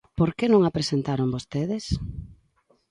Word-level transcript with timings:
¿Por 0.17 0.29
que 0.37 0.45
non 0.49 0.61
a 0.63 0.73
presentaron 0.77 1.33
vostedes? 1.35 1.85